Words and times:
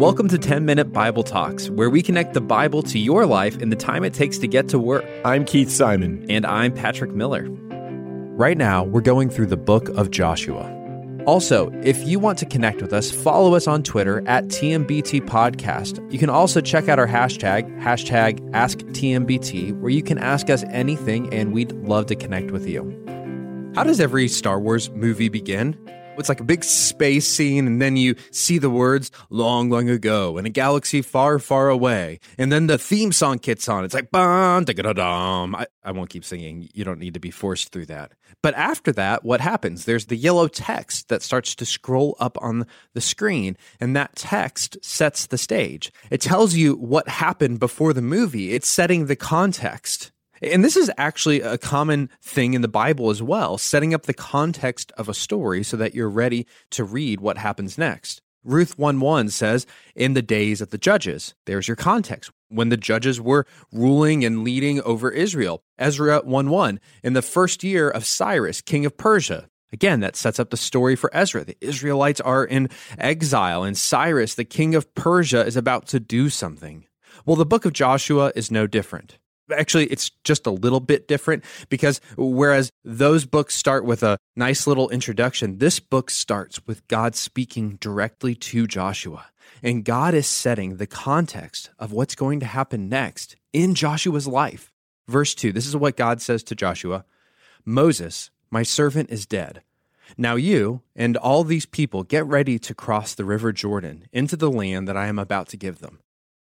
Welcome 0.00 0.28
to 0.28 0.38
10 0.38 0.64
Minute 0.64 0.94
Bible 0.94 1.22
Talks, 1.22 1.68
where 1.68 1.90
we 1.90 2.00
connect 2.00 2.32
the 2.32 2.40
Bible 2.40 2.82
to 2.84 2.98
your 2.98 3.26
life 3.26 3.58
in 3.58 3.68
the 3.68 3.76
time 3.76 4.02
it 4.02 4.14
takes 4.14 4.38
to 4.38 4.48
get 4.48 4.66
to 4.70 4.78
work. 4.78 5.04
I'm 5.26 5.44
Keith 5.44 5.70
Simon. 5.70 6.24
And 6.30 6.46
I'm 6.46 6.72
Patrick 6.72 7.10
Miller. 7.10 7.46
Right 7.50 8.56
now, 8.56 8.82
we're 8.82 9.02
going 9.02 9.28
through 9.28 9.48
the 9.48 9.58
book 9.58 9.90
of 9.90 10.10
Joshua. 10.10 10.74
Also, 11.26 11.70
if 11.84 12.02
you 12.08 12.18
want 12.18 12.38
to 12.38 12.46
connect 12.46 12.80
with 12.80 12.94
us, 12.94 13.10
follow 13.10 13.54
us 13.54 13.66
on 13.66 13.82
Twitter 13.82 14.26
at 14.26 14.46
TMBT 14.46 15.20
Podcast. 15.26 16.10
You 16.10 16.18
can 16.18 16.30
also 16.30 16.62
check 16.62 16.88
out 16.88 16.98
our 16.98 17.06
hashtag, 17.06 17.70
hashtag 17.82 18.40
AskTMBT, 18.52 19.78
where 19.80 19.90
you 19.90 20.02
can 20.02 20.16
ask 20.16 20.48
us 20.48 20.64
anything 20.70 21.30
and 21.30 21.52
we'd 21.52 21.72
love 21.72 22.06
to 22.06 22.16
connect 22.16 22.52
with 22.52 22.66
you. 22.66 22.90
How 23.74 23.84
does 23.84 24.00
every 24.00 24.28
Star 24.28 24.60
Wars 24.60 24.88
movie 24.92 25.28
begin? 25.28 25.76
It's 26.18 26.28
like 26.28 26.40
a 26.40 26.44
big 26.44 26.64
space 26.64 27.26
scene, 27.26 27.66
and 27.66 27.80
then 27.80 27.96
you 27.96 28.14
see 28.30 28.58
the 28.58 28.68
words 28.68 29.10
long, 29.30 29.70
long 29.70 29.88
ago 29.88 30.36
in 30.36 30.44
a 30.44 30.50
galaxy 30.50 31.00
far, 31.00 31.38
far 31.38 31.70
away. 31.70 32.20
And 32.36 32.52
then 32.52 32.66
the 32.66 32.76
theme 32.76 33.12
song 33.12 33.38
kicks 33.38 33.68
on. 33.68 33.84
It's 33.84 33.94
like, 33.94 34.10
bum, 34.10 34.64
da 34.64 34.92
dum. 34.92 35.54
I, 35.54 35.66
I 35.82 35.92
won't 35.92 36.10
keep 36.10 36.24
singing. 36.24 36.68
You 36.74 36.84
don't 36.84 36.98
need 36.98 37.14
to 37.14 37.20
be 37.20 37.30
forced 37.30 37.72
through 37.72 37.86
that. 37.86 38.12
But 38.42 38.54
after 38.54 38.92
that, 38.92 39.24
what 39.24 39.40
happens? 39.40 39.84
There's 39.84 40.06
the 40.06 40.16
yellow 40.16 40.48
text 40.48 41.08
that 41.08 41.22
starts 41.22 41.54
to 41.54 41.64
scroll 41.64 42.16
up 42.20 42.36
on 42.42 42.66
the 42.92 43.00
screen, 43.00 43.56
and 43.80 43.96
that 43.96 44.16
text 44.16 44.76
sets 44.82 45.26
the 45.26 45.38
stage. 45.38 45.90
It 46.10 46.20
tells 46.20 46.54
you 46.54 46.74
what 46.74 47.08
happened 47.08 47.60
before 47.60 47.92
the 47.92 48.02
movie, 48.02 48.52
it's 48.52 48.68
setting 48.68 49.06
the 49.06 49.16
context. 49.16 50.12
And 50.42 50.64
this 50.64 50.76
is 50.76 50.90
actually 50.96 51.42
a 51.42 51.58
common 51.58 52.08
thing 52.22 52.54
in 52.54 52.62
the 52.62 52.68
Bible 52.68 53.10
as 53.10 53.22
well, 53.22 53.58
setting 53.58 53.92
up 53.92 54.02
the 54.02 54.14
context 54.14 54.90
of 54.96 55.08
a 55.08 55.14
story 55.14 55.62
so 55.62 55.76
that 55.76 55.94
you're 55.94 56.08
ready 56.08 56.46
to 56.70 56.84
read 56.84 57.20
what 57.20 57.36
happens 57.36 57.76
next. 57.76 58.22
Ruth 58.42 58.78
1 58.78 59.00
1 59.00 59.28
says, 59.28 59.66
In 59.94 60.14
the 60.14 60.22
days 60.22 60.62
of 60.62 60.70
the 60.70 60.78
judges, 60.78 61.34
there's 61.44 61.68
your 61.68 61.76
context. 61.76 62.30
When 62.48 62.70
the 62.70 62.78
judges 62.78 63.20
were 63.20 63.46
ruling 63.70 64.24
and 64.24 64.42
leading 64.42 64.80
over 64.82 65.10
Israel. 65.10 65.62
Ezra 65.78 66.20
1 66.20 66.48
1, 66.48 66.80
in 67.04 67.12
the 67.12 67.22
first 67.22 67.62
year 67.62 67.90
of 67.90 68.06
Cyrus, 68.06 68.62
king 68.62 68.86
of 68.86 68.96
Persia. 68.96 69.48
Again, 69.72 70.00
that 70.00 70.16
sets 70.16 70.40
up 70.40 70.50
the 70.50 70.56
story 70.56 70.96
for 70.96 71.14
Ezra. 71.14 71.44
The 71.44 71.56
Israelites 71.60 72.20
are 72.20 72.44
in 72.44 72.70
exile, 72.98 73.62
and 73.62 73.76
Cyrus, 73.76 74.34
the 74.34 74.44
king 74.44 74.74
of 74.74 74.92
Persia, 74.94 75.46
is 75.46 75.54
about 75.54 75.86
to 75.88 76.00
do 76.00 76.28
something. 76.28 76.86
Well, 77.24 77.36
the 77.36 77.46
book 77.46 77.64
of 77.64 77.72
Joshua 77.72 78.32
is 78.34 78.50
no 78.50 78.66
different 78.66 79.18
actually 79.52 79.86
it's 79.86 80.10
just 80.24 80.46
a 80.46 80.50
little 80.50 80.80
bit 80.80 81.08
different 81.08 81.44
because 81.68 82.00
whereas 82.16 82.70
those 82.84 83.24
books 83.24 83.54
start 83.54 83.84
with 83.84 84.02
a 84.02 84.18
nice 84.36 84.66
little 84.66 84.88
introduction 84.90 85.58
this 85.58 85.80
book 85.80 86.10
starts 86.10 86.66
with 86.66 86.86
god 86.88 87.14
speaking 87.14 87.76
directly 87.80 88.34
to 88.34 88.66
joshua. 88.66 89.26
And 89.62 89.84
god 89.84 90.14
is 90.14 90.26
setting 90.26 90.76
the 90.76 90.86
context 90.86 91.70
of 91.78 91.92
what's 91.92 92.14
going 92.14 92.40
to 92.40 92.46
happen 92.46 92.88
next 92.88 93.36
in 93.52 93.74
joshua's 93.74 94.26
life. 94.26 94.72
Verse 95.08 95.34
2 95.34 95.52
this 95.52 95.66
is 95.66 95.76
what 95.76 95.96
god 95.96 96.20
says 96.20 96.42
to 96.44 96.54
joshua 96.54 97.04
moses 97.64 98.30
my 98.50 98.62
servant 98.64 99.10
is 99.10 99.26
dead. 99.26 99.62
Now 100.18 100.34
you 100.34 100.82
and 100.96 101.16
all 101.16 101.44
these 101.44 101.66
people 101.66 102.02
get 102.02 102.26
ready 102.26 102.58
to 102.58 102.74
cross 102.74 103.14
the 103.14 103.24
river 103.24 103.52
jordan 103.52 104.06
into 104.12 104.36
the 104.36 104.50
land 104.50 104.88
that 104.88 104.96
i 104.96 105.06
am 105.06 105.18
about 105.18 105.48
to 105.48 105.56
give 105.56 105.78
them. 105.78 106.00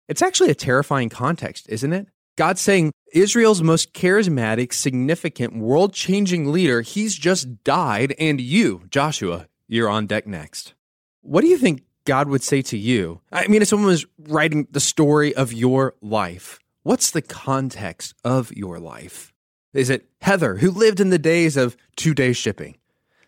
It's 0.08 0.22
actually 0.22 0.50
a 0.50 0.56
terrifying 0.56 1.10
context 1.10 1.68
isn't 1.70 1.94
it 1.94 2.08
God's 2.40 2.62
saying 2.62 2.94
Israel's 3.12 3.62
most 3.62 3.92
charismatic, 3.92 4.72
significant, 4.72 5.58
world 5.58 5.94
changing 5.94 6.54
leader, 6.54 6.80
he's 6.80 7.16
just 7.16 7.66
died, 7.66 8.16
and 8.18 8.40
you, 8.40 8.84
Joshua, 8.90 9.50
you're 9.68 9.90
on 9.90 10.08
deck 10.08 10.26
next. 10.26 10.74
What 11.20 11.42
do 11.42 11.48
you 11.48 11.58
think 11.58 11.84
God 12.06 12.30
would 12.30 12.42
say 12.42 12.62
to 12.62 12.78
you? 12.78 13.20
I 13.30 13.48
mean, 13.50 13.62
if 13.62 13.68
someone 13.68 13.90
was 13.90 14.06
writing 14.18 14.70
the 14.72 14.80
story 14.80 15.36
of 15.36 15.52
your 15.52 15.96
life, 16.02 16.60
what's 16.84 17.12
the 17.12 17.22
context 17.22 18.16
of 18.24 18.54
your 18.54 18.80
life? 18.80 19.34
Is 19.74 19.90
it 19.90 20.08
Heather, 20.22 20.56
who 20.56 20.72
lived 20.72 21.02
in 21.02 21.10
the 21.10 21.20
days 21.20 21.58
of 21.58 21.76
two 21.98 22.14
day 22.14 22.32
shipping? 22.32 22.78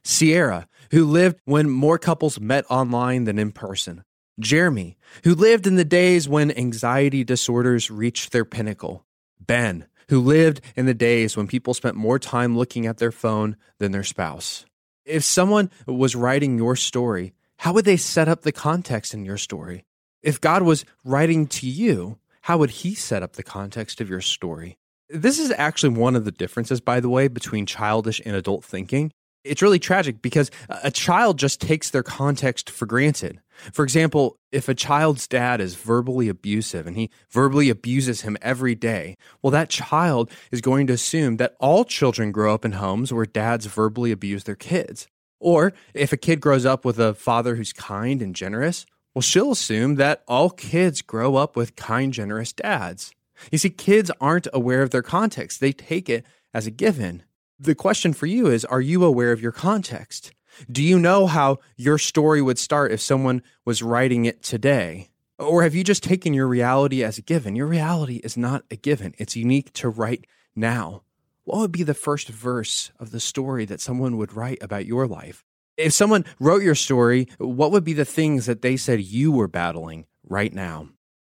Sierra, 0.06 0.70
who 0.92 1.04
lived 1.04 1.38
when 1.44 1.70
more 1.70 2.00
couples 2.00 2.40
met 2.40 2.64
online 2.70 3.26
than 3.26 3.38
in 3.38 3.52
person? 3.52 4.06
Jeremy, 4.40 4.98
who 5.24 5.36
lived 5.36 5.68
in 5.68 5.76
the 5.76 5.86
days 5.86 6.28
when 6.28 6.52
anxiety 6.52 7.24
disorders 7.24 7.92
reached 7.92 8.32
their 8.32 8.46
pinnacle. 8.46 9.06
Ben, 9.40 9.88
who 10.10 10.20
lived 10.20 10.62
in 10.76 10.86
the 10.86 10.94
days 10.94 11.36
when 11.36 11.48
people 11.48 11.74
spent 11.74 11.96
more 11.96 12.20
time 12.20 12.58
looking 12.58 12.86
at 12.86 12.98
their 12.98 13.12
phone 13.12 13.56
than 13.80 13.92
their 13.92 14.04
spouse. 14.04 14.66
If 15.06 15.24
someone 15.24 15.70
was 15.88 16.16
writing 16.16 16.58
your 16.58 16.76
story, 16.76 17.34
how 17.58 17.74
would 17.74 17.86
they 17.86 17.98
set 17.98 18.28
up 18.28 18.42
the 18.42 18.52
context 18.52 19.14
in 19.14 19.26
your 19.26 19.38
story? 19.38 19.86
If 20.22 20.40
God 20.40 20.64
was 20.64 20.86
writing 21.04 21.48
to 21.48 21.68
you, 21.68 22.18
how 22.42 22.58
would 22.58 22.70
he 22.72 22.94
set 22.94 23.24
up 23.24 23.34
the 23.34 23.44
context 23.44 24.02
of 24.02 24.10
your 24.10 24.22
story? 24.22 24.78
This 25.10 25.40
is 25.40 25.52
actually 25.58 25.98
one 25.98 26.16
of 26.16 26.26
the 26.26 26.32
differences, 26.32 26.80
by 26.80 27.00
the 27.00 27.10
way, 27.10 27.28
between 27.28 27.66
childish 27.66 28.22
and 28.26 28.36
adult 28.36 28.64
thinking 28.64 29.12
it's 29.44 29.62
really 29.62 29.80
tragic 29.80 30.22
because 30.22 30.52
a 30.70 30.92
child 30.92 31.40
just 31.40 31.60
takes 31.60 31.90
their 31.90 32.04
context 32.04 32.70
for 32.70 32.86
granted. 32.86 33.40
For 33.74 33.84
example, 33.84 34.38
if 34.52 34.68
a 34.70 34.76
child's 34.76 35.28
dad 35.28 35.62
is 35.62 35.76
verbally 35.76 36.30
abusive 36.30 36.88
and 36.88 36.96
he 36.98 37.10
verbally 37.30 37.70
abuses 37.70 38.22
him 38.22 38.38
every 38.42 38.76
day, 38.76 39.18
well, 39.42 39.52
that 39.52 39.70
child 39.70 40.32
is 40.52 40.62
going 40.62 40.88
to 40.88 40.94
assume 40.94 41.38
that 41.38 41.56
all 41.60 41.86
children 41.86 42.32
grow 42.32 42.54
up 42.54 42.66
in 42.66 42.74
homes 42.74 43.14
where 43.14 43.26
dads 43.26 43.66
verbally 43.66 44.12
abuse 44.12 44.44
their 44.44 44.56
kids. 44.56 45.08
Or 45.40 45.74
if 45.94 46.14
a 46.14 46.18
kid 46.18 46.40
grows 46.40 46.66
up 46.66 46.86
with 46.86 47.00
a 47.00 47.14
father 47.14 47.56
who's 47.56 47.74
kind 47.74 48.22
and 48.22 48.36
generous, 48.36 48.86
well, 49.14 49.22
she'll 49.22 49.52
assume 49.52 49.96
that 49.96 50.24
all 50.28 50.50
kids 50.50 51.02
grow 51.02 51.36
up 51.36 51.56
with 51.56 51.76
kind, 51.76 52.14
generous 52.14 52.54
dads. 52.54 53.12
You 53.52 53.58
see, 53.58 53.70
kids 53.70 54.12
aren't 54.22 54.48
aware 54.54 54.84
of 54.84 54.92
their 54.92 55.02
context, 55.02 55.60
they 55.60 55.72
take 55.72 56.10
it 56.10 56.26
as 56.54 56.68
a 56.68 56.72
given 56.72 57.24
the 57.62 57.76
question 57.76 58.14
for 58.14 58.26
you 58.26 58.48
is 58.48 58.66
Are 58.66 58.82
you 58.82 59.04
aware 59.04 59.32
of 59.32 59.42
your 59.42 59.52
context? 59.52 60.32
Do 60.70 60.84
you 60.84 61.00
know 61.00 61.28
how 61.28 61.60
your 61.78 61.98
story 61.98 62.42
would 62.42 62.60
start 62.60 62.92
if 62.92 63.02
someone 63.02 63.42
was 63.66 63.84
writing 63.84 64.26
it 64.26 64.44
today? 64.44 65.10
Or 65.40 65.64
have 65.64 65.74
you 65.74 65.84
just 65.84 66.04
taken 66.04 66.34
your 66.34 66.48
reality 66.48 67.04
as 67.04 67.18
a 67.18 67.22
given? 67.22 67.56
Your 67.56 67.68
reality 67.68 68.18
is 68.18 68.38
not 68.38 68.64
a 68.70 68.76
given, 68.76 69.14
it's 69.18 69.36
unique 69.36 69.74
to 69.74 69.90
right 69.90 70.26
now. 70.56 71.04
What 71.44 71.60
would 71.60 71.72
be 71.72 71.84
the 71.84 71.94
first 71.94 72.30
verse 72.30 72.92
of 73.00 73.12
the 73.12 73.20
story 73.20 73.66
that 73.66 73.82
someone 73.82 74.18
would 74.18 74.34
write 74.34 74.62
about 74.62 74.86
your 74.86 75.08
life? 75.08 75.44
If 75.78 75.94
someone 75.94 76.26
wrote 76.40 76.62
your 76.62 76.76
story, 76.76 77.28
what 77.40 77.72
would 77.72 77.84
be 77.84 77.94
the 77.94 78.06
things 78.06 78.46
that 78.46 78.62
they 78.62 78.78
said 78.78 79.02
you 79.02 79.32
were 79.32 79.48
battling 79.48 80.06
right 80.24 80.54
now? 80.54 80.90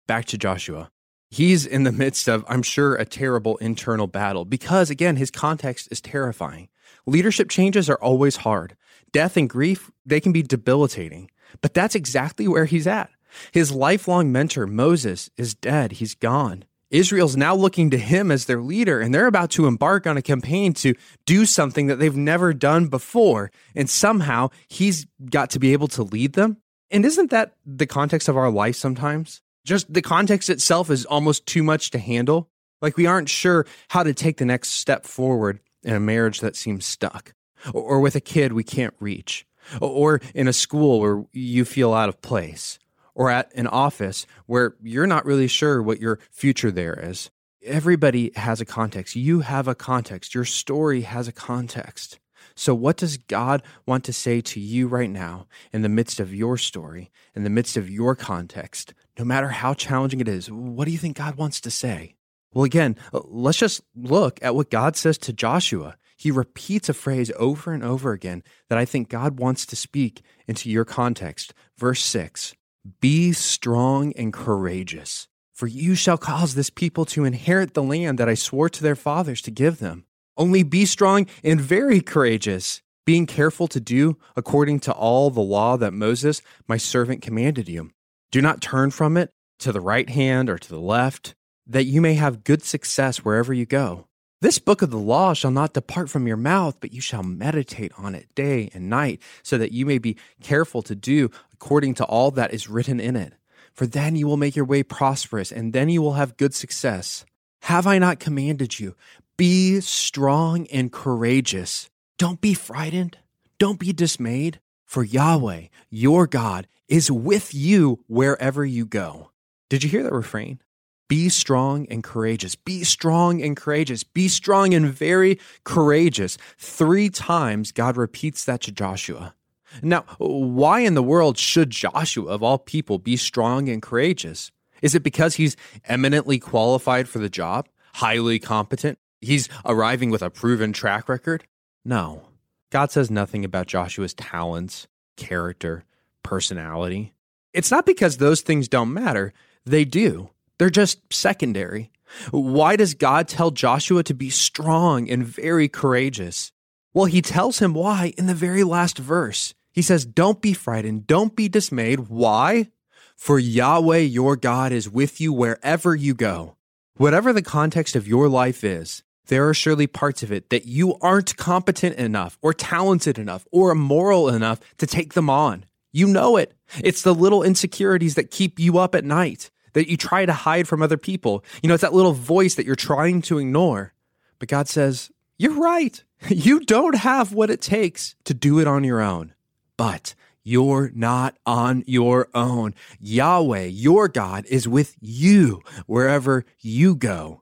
Back 0.06 0.26
to 0.26 0.38
Joshua. 0.38 0.90
He's 1.30 1.66
in 1.66 1.82
the 1.82 1.92
midst 1.92 2.28
of, 2.28 2.44
I'm 2.48 2.62
sure, 2.62 2.94
a 2.94 3.04
terrible 3.04 3.56
internal 3.58 4.06
battle 4.06 4.44
because, 4.44 4.90
again, 4.90 5.16
his 5.16 5.30
context 5.30 5.88
is 5.90 6.00
terrifying. 6.00 6.68
Leadership 7.06 7.48
changes 7.48 7.90
are 7.90 7.98
always 8.00 8.36
hard. 8.36 8.76
Death 9.12 9.36
and 9.36 9.48
grief, 9.48 9.90
they 10.04 10.20
can 10.20 10.32
be 10.32 10.42
debilitating. 10.42 11.30
But 11.60 11.74
that's 11.74 11.94
exactly 11.94 12.46
where 12.48 12.64
he's 12.64 12.86
at. 12.86 13.10
His 13.52 13.72
lifelong 13.72 14.32
mentor, 14.32 14.66
Moses, 14.66 15.30
is 15.36 15.54
dead. 15.54 15.92
He's 15.92 16.14
gone. 16.14 16.64
Israel's 16.90 17.36
now 17.36 17.54
looking 17.54 17.90
to 17.90 17.98
him 17.98 18.30
as 18.30 18.44
their 18.44 18.60
leader, 18.60 19.00
and 19.00 19.12
they're 19.12 19.26
about 19.26 19.50
to 19.52 19.66
embark 19.66 20.06
on 20.06 20.16
a 20.16 20.22
campaign 20.22 20.72
to 20.74 20.94
do 21.24 21.44
something 21.44 21.88
that 21.88 21.96
they've 21.96 22.16
never 22.16 22.54
done 22.54 22.86
before. 22.86 23.50
And 23.74 23.90
somehow 23.90 24.50
he's 24.68 25.06
got 25.28 25.50
to 25.50 25.58
be 25.58 25.72
able 25.72 25.88
to 25.88 26.04
lead 26.04 26.34
them. 26.34 26.58
And 26.90 27.04
isn't 27.04 27.30
that 27.30 27.54
the 27.64 27.86
context 27.86 28.28
of 28.28 28.36
our 28.36 28.50
life 28.50 28.76
sometimes? 28.76 29.42
Just 29.66 29.92
the 29.92 30.00
context 30.00 30.48
itself 30.48 30.90
is 30.90 31.04
almost 31.04 31.44
too 31.44 31.62
much 31.62 31.90
to 31.90 31.98
handle. 31.98 32.48
Like 32.80 32.96
we 32.96 33.06
aren't 33.06 33.28
sure 33.28 33.66
how 33.88 34.04
to 34.04 34.14
take 34.14 34.36
the 34.36 34.44
next 34.44 34.70
step 34.70 35.04
forward 35.04 35.60
in 35.82 35.94
a 35.94 36.00
marriage 36.00 36.40
that 36.40 36.56
seems 36.56 36.86
stuck, 36.86 37.34
or, 37.72 38.00
with 38.00 38.14
a 38.14 38.20
kid 38.20 38.52
we 38.52 38.64
can't 38.64 38.94
reach, 39.00 39.46
or 39.80 40.20
in 40.34 40.48
a 40.48 40.52
school 40.52 41.00
where 41.00 41.24
you 41.32 41.64
feel 41.64 41.92
out 41.92 42.08
of 42.08 42.22
place, 42.22 42.78
or 43.14 43.30
at 43.30 43.52
an 43.54 43.66
office 43.66 44.26
where 44.46 44.74
you're 44.82 45.06
not 45.06 45.24
really 45.24 45.48
sure 45.48 45.82
what 45.82 46.00
your 46.00 46.18
future 46.30 46.70
there 46.70 46.98
is. 47.02 47.30
Everybody 47.64 48.30
has 48.36 48.60
a 48.60 48.64
context. 48.64 49.16
You 49.16 49.40
have 49.40 49.66
a 49.66 49.74
context. 49.74 50.34
Your 50.34 50.44
story 50.44 51.02
has 51.02 51.26
a 51.26 51.32
context. 51.32 52.18
So, 52.54 52.74
what 52.74 52.96
does 52.96 53.16
God 53.16 53.62
want 53.86 54.04
to 54.04 54.12
say 54.12 54.40
to 54.40 54.60
you 54.60 54.86
right 54.86 55.10
now 55.10 55.46
in 55.72 55.82
the 55.82 55.88
midst 55.88 56.20
of 56.20 56.34
your 56.34 56.56
story, 56.56 57.10
in 57.34 57.44
the 57.44 57.50
midst 57.50 57.76
of 57.76 57.90
your 57.90 58.14
context, 58.14 58.94
no 59.18 59.24
matter 59.24 59.48
how 59.48 59.74
challenging 59.74 60.20
it 60.20 60.28
is? 60.28 60.50
What 60.50 60.84
do 60.84 60.90
you 60.90 60.98
think 60.98 61.16
God 61.16 61.36
wants 61.36 61.60
to 61.62 61.70
say? 61.70 62.16
Well, 62.52 62.64
again, 62.64 62.96
uh, 63.12 63.20
let's 63.24 63.58
just 63.58 63.82
look 63.94 64.38
at 64.42 64.54
what 64.54 64.70
God 64.70 64.96
says 64.96 65.18
to 65.18 65.32
Joshua. 65.32 65.96
He 66.16 66.30
repeats 66.30 66.88
a 66.88 66.94
phrase 66.94 67.30
over 67.36 67.72
and 67.72 67.84
over 67.84 68.12
again 68.12 68.42
that 68.68 68.78
I 68.78 68.84
think 68.84 69.08
God 69.08 69.38
wants 69.38 69.66
to 69.66 69.76
speak 69.76 70.22
into 70.48 70.70
your 70.70 70.84
context. 70.84 71.52
Verse 71.76 72.02
6 72.02 72.54
Be 73.00 73.32
strong 73.32 74.12
and 74.14 74.32
courageous, 74.32 75.28
for 75.52 75.66
you 75.66 75.94
shall 75.94 76.16
cause 76.16 76.54
this 76.54 76.70
people 76.70 77.04
to 77.06 77.24
inherit 77.24 77.74
the 77.74 77.82
land 77.82 78.18
that 78.18 78.28
I 78.28 78.34
swore 78.34 78.70
to 78.70 78.82
their 78.82 78.96
fathers 78.96 79.42
to 79.42 79.50
give 79.50 79.78
them. 79.78 80.06
Only 80.38 80.62
be 80.62 80.86
strong 80.86 81.26
and 81.44 81.60
very 81.60 82.00
courageous, 82.00 82.82
being 83.04 83.26
careful 83.26 83.68
to 83.68 83.80
do 83.80 84.16
according 84.34 84.80
to 84.80 84.92
all 84.92 85.30
the 85.30 85.40
law 85.40 85.76
that 85.76 85.92
Moses, 85.92 86.42
my 86.66 86.76
servant, 86.76 87.22
commanded 87.22 87.68
you. 87.68 87.90
Do 88.36 88.42
not 88.42 88.60
turn 88.60 88.90
from 88.90 89.16
it 89.16 89.30
to 89.60 89.72
the 89.72 89.80
right 89.80 90.10
hand 90.10 90.50
or 90.50 90.58
to 90.58 90.68
the 90.68 90.78
left, 90.78 91.34
that 91.66 91.86
you 91.86 92.02
may 92.02 92.12
have 92.12 92.44
good 92.44 92.62
success 92.62 93.24
wherever 93.24 93.54
you 93.54 93.64
go. 93.64 94.08
This 94.42 94.58
book 94.58 94.82
of 94.82 94.90
the 94.90 94.98
law 94.98 95.32
shall 95.32 95.50
not 95.50 95.72
depart 95.72 96.10
from 96.10 96.26
your 96.26 96.36
mouth, 96.36 96.76
but 96.78 96.92
you 96.92 97.00
shall 97.00 97.22
meditate 97.22 97.92
on 97.96 98.14
it 98.14 98.26
day 98.34 98.68
and 98.74 98.90
night, 98.90 99.22
so 99.42 99.56
that 99.56 99.72
you 99.72 99.86
may 99.86 99.96
be 99.96 100.18
careful 100.42 100.82
to 100.82 100.94
do 100.94 101.30
according 101.54 101.94
to 101.94 102.04
all 102.04 102.30
that 102.32 102.52
is 102.52 102.68
written 102.68 103.00
in 103.00 103.16
it. 103.16 103.32
For 103.72 103.86
then 103.86 104.16
you 104.16 104.26
will 104.26 104.36
make 104.36 104.54
your 104.54 104.66
way 104.66 104.82
prosperous, 104.82 105.50
and 105.50 105.72
then 105.72 105.88
you 105.88 106.02
will 106.02 106.12
have 106.12 106.36
good 106.36 106.52
success. 106.52 107.24
Have 107.62 107.86
I 107.86 107.96
not 107.98 108.20
commanded 108.20 108.78
you? 108.78 108.96
Be 109.38 109.80
strong 109.80 110.66
and 110.66 110.92
courageous. 110.92 111.88
Don't 112.18 112.42
be 112.42 112.52
frightened. 112.52 113.16
Don't 113.58 113.80
be 113.80 113.94
dismayed, 113.94 114.60
for 114.84 115.02
Yahweh, 115.02 115.68
your 115.88 116.26
God, 116.26 116.68
is 116.88 117.10
with 117.10 117.54
you 117.54 118.04
wherever 118.06 118.64
you 118.64 118.86
go. 118.86 119.30
Did 119.68 119.82
you 119.82 119.90
hear 119.90 120.02
that 120.02 120.12
refrain? 120.12 120.60
Be 121.08 121.28
strong 121.28 121.86
and 121.86 122.02
courageous. 122.02 122.56
Be 122.56 122.82
strong 122.82 123.40
and 123.40 123.56
courageous. 123.56 124.02
Be 124.02 124.28
strong 124.28 124.74
and 124.74 124.86
very 124.92 125.38
courageous. 125.64 126.36
Three 126.58 127.10
times 127.10 127.70
God 127.70 127.96
repeats 127.96 128.44
that 128.44 128.60
to 128.62 128.72
Joshua. 128.72 129.34
Now, 129.82 130.04
why 130.18 130.80
in 130.80 130.94
the 130.94 131.02
world 131.02 131.38
should 131.38 131.70
Joshua, 131.70 132.26
of 132.30 132.42
all 132.42 132.58
people, 132.58 132.98
be 132.98 133.16
strong 133.16 133.68
and 133.68 133.82
courageous? 133.82 134.50
Is 134.82 134.94
it 134.94 135.02
because 135.02 135.36
he's 135.36 135.56
eminently 135.84 136.38
qualified 136.38 137.08
for 137.08 137.18
the 137.18 137.28
job? 137.28 137.68
Highly 137.94 138.38
competent? 138.38 138.98
He's 139.20 139.48
arriving 139.64 140.10
with 140.10 140.22
a 140.22 140.30
proven 140.30 140.72
track 140.72 141.08
record? 141.08 141.46
No. 141.84 142.22
God 142.70 142.90
says 142.90 143.10
nothing 143.10 143.44
about 143.44 143.68
Joshua's 143.68 144.14
talents, 144.14 144.86
character, 145.16 145.84
personality. 146.26 147.14
It's 147.54 147.70
not 147.70 147.86
because 147.86 148.16
those 148.16 148.40
things 148.40 148.68
don't 148.68 148.92
matter, 148.92 149.32
they 149.64 149.84
do. 149.84 150.30
They're 150.58 150.70
just 150.70 151.00
secondary. 151.12 151.90
Why 152.30 152.76
does 152.76 152.94
God 152.94 153.28
tell 153.28 153.50
Joshua 153.50 154.02
to 154.02 154.14
be 154.14 154.30
strong 154.30 155.08
and 155.08 155.24
very 155.24 155.68
courageous? 155.68 156.52
Well, 156.92 157.06
he 157.06 157.22
tells 157.22 157.60
him 157.60 157.74
why 157.74 158.12
in 158.18 158.26
the 158.26 158.34
very 158.34 158.64
last 158.64 158.98
verse. 158.98 159.54
He 159.72 159.82
says, 159.82 160.04
Don't 160.04 160.42
be 160.42 160.52
frightened, 160.52 161.06
don't 161.06 161.36
be 161.36 161.48
dismayed. 161.48 162.08
Why? 162.08 162.70
For 163.16 163.38
Yahweh 163.38 163.98
your 163.98 164.36
God 164.36 164.72
is 164.72 164.90
with 164.90 165.20
you 165.20 165.32
wherever 165.32 165.94
you 165.94 166.14
go. 166.14 166.56
Whatever 166.96 167.32
the 167.32 167.42
context 167.42 167.94
of 167.94 168.08
your 168.08 168.28
life 168.28 168.64
is, 168.64 169.02
there 169.26 169.48
are 169.48 169.54
surely 169.54 169.86
parts 169.86 170.22
of 170.22 170.32
it 170.32 170.50
that 170.50 170.66
you 170.66 170.96
aren't 171.00 171.36
competent 171.36 171.96
enough 171.96 172.38
or 172.42 172.52
talented 172.54 173.18
enough 173.18 173.46
or 173.52 173.74
moral 173.74 174.28
enough 174.28 174.60
to 174.78 174.86
take 174.86 175.14
them 175.14 175.28
on. 175.28 175.64
You 175.96 176.06
know 176.06 176.36
it. 176.36 176.52
It's 176.84 177.00
the 177.00 177.14
little 177.14 177.42
insecurities 177.42 178.16
that 178.16 178.30
keep 178.30 178.58
you 178.58 178.76
up 178.76 178.94
at 178.94 179.02
night, 179.02 179.50
that 179.72 179.88
you 179.88 179.96
try 179.96 180.26
to 180.26 180.32
hide 180.34 180.68
from 180.68 180.82
other 180.82 180.98
people. 180.98 181.42
You 181.62 181.68
know, 181.68 181.74
it's 181.74 181.80
that 181.80 181.94
little 181.94 182.12
voice 182.12 182.56
that 182.56 182.66
you're 182.66 182.76
trying 182.76 183.22
to 183.22 183.38
ignore. 183.38 183.94
But 184.38 184.50
God 184.50 184.68
says, 184.68 185.10
You're 185.38 185.58
right. 185.58 186.02
You 186.28 186.60
don't 186.60 186.96
have 186.96 187.32
what 187.32 187.48
it 187.48 187.62
takes 187.62 188.14
to 188.24 188.34
do 188.34 188.58
it 188.58 188.66
on 188.66 188.84
your 188.84 189.00
own. 189.00 189.32
But 189.78 190.14
you're 190.42 190.90
not 190.94 191.36
on 191.46 191.82
your 191.86 192.28
own. 192.34 192.74
Yahweh, 193.00 193.64
your 193.64 194.08
God, 194.08 194.44
is 194.46 194.68
with 194.68 194.96
you 195.00 195.62
wherever 195.86 196.44
you 196.60 196.94
go. 196.94 197.40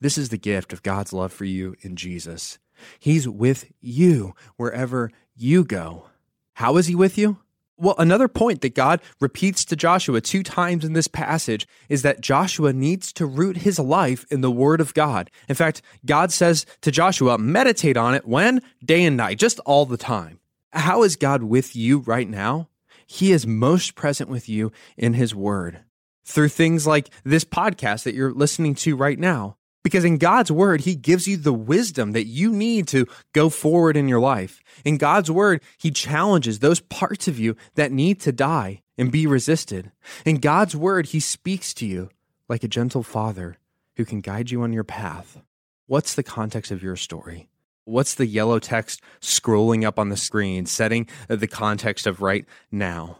This 0.00 0.16
is 0.16 0.28
the 0.28 0.38
gift 0.38 0.72
of 0.72 0.84
God's 0.84 1.12
love 1.12 1.32
for 1.32 1.44
you 1.44 1.74
in 1.80 1.96
Jesus. 1.96 2.58
He's 3.00 3.28
with 3.28 3.64
you 3.80 4.34
wherever 4.56 5.10
you 5.34 5.64
go. 5.64 6.06
How 6.54 6.76
is 6.76 6.86
He 6.86 6.94
with 6.94 7.18
you? 7.18 7.38
Well, 7.78 7.94
another 7.98 8.28
point 8.28 8.62
that 8.62 8.74
God 8.74 9.02
repeats 9.20 9.64
to 9.66 9.76
Joshua 9.76 10.22
two 10.22 10.42
times 10.42 10.82
in 10.82 10.94
this 10.94 11.08
passage 11.08 11.66
is 11.90 12.02
that 12.02 12.22
Joshua 12.22 12.72
needs 12.72 13.12
to 13.14 13.26
root 13.26 13.58
his 13.58 13.78
life 13.78 14.24
in 14.30 14.40
the 14.40 14.50
Word 14.50 14.80
of 14.80 14.94
God. 14.94 15.30
In 15.46 15.54
fact, 15.54 15.82
God 16.06 16.32
says 16.32 16.64
to 16.80 16.90
Joshua, 16.90 17.36
meditate 17.36 17.98
on 17.98 18.14
it 18.14 18.26
when? 18.26 18.62
Day 18.82 19.04
and 19.04 19.16
night, 19.16 19.38
just 19.38 19.60
all 19.60 19.84
the 19.84 19.98
time. 19.98 20.40
How 20.72 21.02
is 21.02 21.16
God 21.16 21.42
with 21.42 21.76
you 21.76 21.98
right 21.98 22.28
now? 22.28 22.68
He 23.06 23.30
is 23.30 23.46
most 23.46 23.94
present 23.94 24.30
with 24.30 24.48
you 24.48 24.72
in 24.96 25.12
His 25.12 25.34
Word 25.34 25.80
through 26.24 26.48
things 26.48 26.86
like 26.86 27.10
this 27.24 27.44
podcast 27.44 28.04
that 28.04 28.14
you're 28.14 28.32
listening 28.32 28.74
to 28.74 28.96
right 28.96 29.18
now. 29.18 29.56
Because 29.86 30.04
in 30.04 30.18
God's 30.18 30.50
word, 30.50 30.80
He 30.80 30.96
gives 30.96 31.28
you 31.28 31.36
the 31.36 31.52
wisdom 31.52 32.10
that 32.10 32.26
you 32.26 32.50
need 32.50 32.88
to 32.88 33.06
go 33.32 33.48
forward 33.48 33.96
in 33.96 34.08
your 34.08 34.18
life. 34.18 34.60
In 34.84 34.98
God's 34.98 35.30
word, 35.30 35.62
He 35.78 35.92
challenges 35.92 36.58
those 36.58 36.80
parts 36.80 37.28
of 37.28 37.38
you 37.38 37.54
that 37.76 37.92
need 37.92 38.20
to 38.22 38.32
die 38.32 38.82
and 38.98 39.12
be 39.12 39.28
resisted. 39.28 39.92
In 40.24 40.38
God's 40.38 40.74
word, 40.74 41.06
He 41.06 41.20
speaks 41.20 41.72
to 41.74 41.86
you 41.86 42.10
like 42.48 42.64
a 42.64 42.68
gentle 42.68 43.04
father 43.04 43.58
who 43.94 44.04
can 44.04 44.20
guide 44.20 44.50
you 44.50 44.62
on 44.62 44.72
your 44.72 44.82
path. 44.82 45.40
What's 45.86 46.16
the 46.16 46.24
context 46.24 46.72
of 46.72 46.82
your 46.82 46.96
story? 46.96 47.48
What's 47.84 48.16
the 48.16 48.26
yellow 48.26 48.58
text 48.58 49.00
scrolling 49.20 49.84
up 49.84 50.00
on 50.00 50.08
the 50.08 50.16
screen, 50.16 50.66
setting 50.66 51.06
the 51.28 51.46
context 51.46 52.08
of 52.08 52.20
right 52.20 52.44
now? 52.72 53.18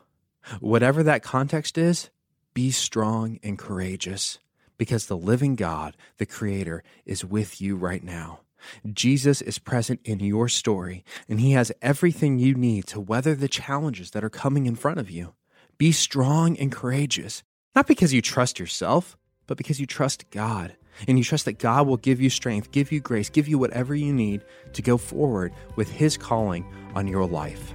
Whatever 0.59 1.05
that 1.05 1.23
context 1.23 1.79
is, 1.79 2.11
be 2.55 2.73
strong 2.73 3.39
and 3.45 3.57
courageous 3.57 4.41
because 4.78 5.06
the 5.06 5.17
living 5.17 5.55
God, 5.55 5.96
the 6.19 6.26
Creator, 6.26 6.82
is 7.05 7.25
with 7.25 7.61
you 7.61 7.76
right 7.76 8.02
now. 8.02 8.40
Jesus 8.93 9.40
is 9.40 9.58
present 9.58 10.00
in 10.05 10.20
your 10.20 10.49
story, 10.49 11.05
and 11.28 11.40
He 11.40 11.52
has 11.52 11.73
everything 11.82 12.38
you 12.38 12.55
need 12.55 12.87
to 12.88 13.00
weather 13.00 13.34
the 13.34 13.49
challenges 13.49 14.11
that 14.12 14.25
are 14.25 14.31
coming 14.31 14.67
in 14.67 14.75
front 14.75 14.99
of 14.99 15.11
you. 15.11 15.34
Be 15.78 15.93
strong 15.93 16.56
and 16.56 16.73
courageous, 16.73 17.43
not 17.75 17.87
because 17.87 18.12
you 18.12 18.23
trust 18.23 18.58
yourself, 18.58 19.17
but 19.46 19.56
because 19.56 19.78
you 19.81 19.87
trust 19.87 20.31
God. 20.31 20.76
And 21.06 21.19
you 21.19 21.25
trust 21.25 21.44
that 21.44 21.58
God 21.58 21.87
will 21.87 21.99
give 21.99 22.22
you 22.22 22.31
strength, 22.31 22.72
give 22.72 22.90
you 22.90 23.00
grace, 23.00 23.29
give 23.29 23.49
you 23.49 23.58
whatever 23.58 23.94
you 23.94 24.14
need 24.14 24.43
to 24.72 24.81
go 24.81 24.96
forward 24.96 25.52
with 25.76 25.90
His 25.90 26.17
calling 26.17 26.64
on 26.94 27.06
your 27.06 27.26
life. 27.26 27.75